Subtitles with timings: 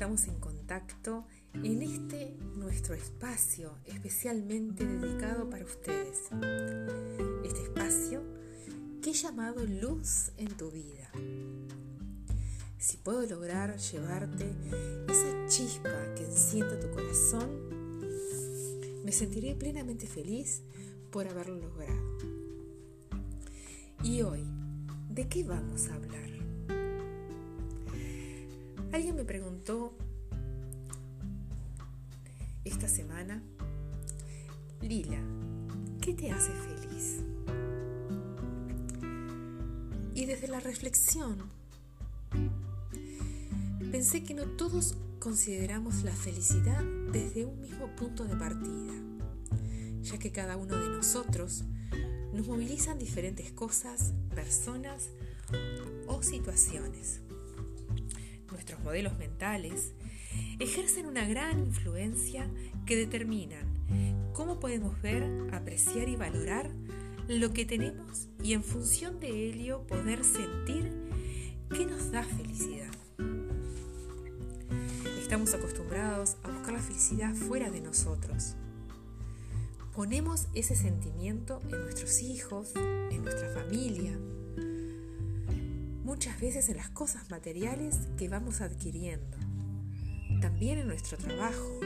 [0.00, 6.18] estamos en contacto en este nuestro espacio especialmente dedicado para ustedes.
[7.44, 8.22] Este espacio
[9.02, 11.10] que he llamado Luz en tu vida.
[12.78, 14.50] Si puedo lograr llevarte
[15.08, 17.50] esa chispa que encienda tu corazón,
[19.04, 20.62] me sentiré plenamente feliz
[21.10, 22.18] por haberlo logrado.
[24.02, 24.46] Y hoy,
[25.10, 26.39] ¿de qué vamos a hablar?
[28.92, 29.94] Alguien me preguntó
[32.64, 33.40] esta semana,
[34.80, 35.20] Lila,
[36.00, 37.20] ¿qué te hace feliz?
[40.12, 41.38] Y desde la reflexión,
[43.92, 48.94] pensé que no todos consideramos la felicidad desde un mismo punto de partida,
[50.02, 51.62] ya que cada uno de nosotros
[52.32, 55.10] nos movilizan diferentes cosas, personas
[56.08, 57.20] o situaciones.
[58.50, 59.92] Nuestros modelos mentales
[60.58, 62.48] ejercen una gran influencia
[62.86, 63.66] que determinan
[64.32, 66.70] cómo podemos ver, apreciar y valorar
[67.28, 70.90] lo que tenemos y en función de ello poder sentir
[71.70, 72.90] qué nos da felicidad.
[75.20, 78.56] Estamos acostumbrados a buscar la felicidad fuera de nosotros.
[79.94, 84.18] Ponemos ese sentimiento en nuestros hijos, en nuestra familia,
[86.20, 89.38] muchas veces en las cosas materiales que vamos adquiriendo
[90.42, 91.80] también en nuestro trabajo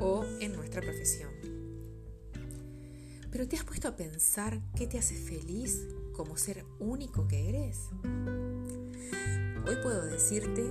[0.00, 1.30] o en nuestra profesión.
[3.30, 7.80] Pero ¿te has puesto a pensar qué te hace feliz como ser único que eres?
[9.66, 10.64] Hoy puedo decirte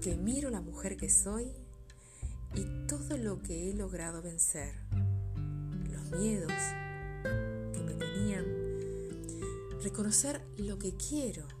[0.00, 1.52] que miro la mujer que soy
[2.54, 4.72] y todo lo que he logrado vencer,
[5.92, 6.54] los miedos
[7.74, 8.46] que me tenían,
[9.82, 11.59] reconocer lo que quiero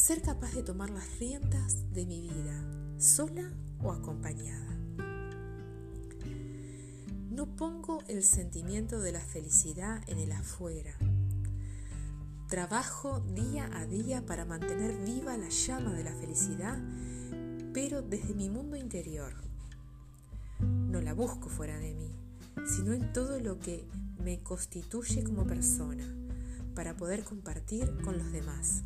[0.00, 2.64] ser capaz de tomar las riendas de mi vida,
[2.96, 3.52] sola
[3.82, 4.78] o acompañada.
[7.30, 10.94] No pongo el sentimiento de la felicidad en el afuera.
[12.48, 16.78] Trabajo día a día para mantener viva la llama de la felicidad,
[17.74, 19.34] pero desde mi mundo interior.
[20.60, 22.10] No la busco fuera de mí,
[22.66, 23.86] sino en todo lo que
[24.24, 26.06] me constituye como persona,
[26.74, 28.82] para poder compartir con los demás.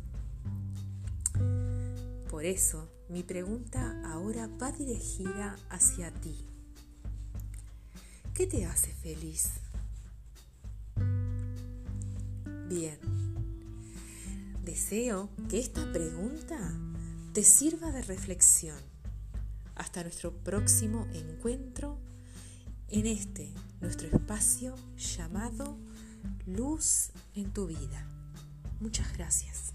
[2.35, 6.35] Por eso, mi pregunta ahora va dirigida hacia ti.
[8.33, 9.51] ¿Qué te hace feliz?
[12.67, 12.99] Bien,
[14.65, 16.57] deseo que esta pregunta
[17.31, 18.81] te sirva de reflexión
[19.75, 21.97] hasta nuestro próximo encuentro
[22.89, 25.77] en este nuestro espacio llamado
[26.45, 28.05] Luz en tu vida.
[28.81, 29.71] Muchas gracias.